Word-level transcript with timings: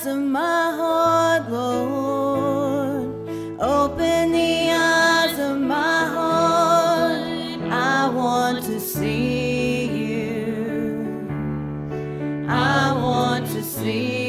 eyes 0.00 0.06
of 0.06 0.18
my 0.18 0.72
heart, 0.76 1.50
Lord. 1.50 3.28
Open 3.60 4.32
the 4.32 4.70
eyes 4.70 5.38
of 5.38 5.58
my 5.58 6.06
heart. 6.16 7.20
I 7.70 8.08
want 8.08 8.64
to 8.64 8.80
see 8.80 9.86
you. 9.86 11.26
I 12.48 12.92
want 12.94 13.46
to 13.48 13.62
see 13.62 14.19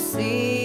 see. 0.00 0.59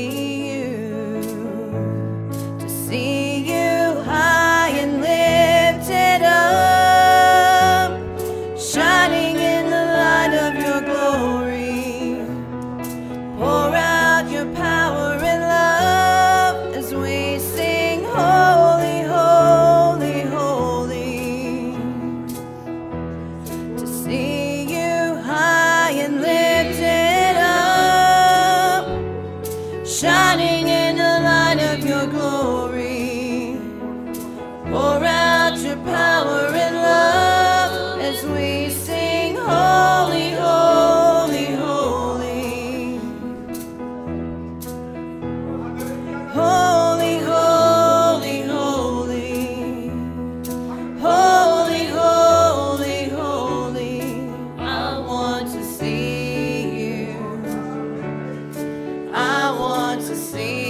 to 60.15 60.21
see. 60.21 60.64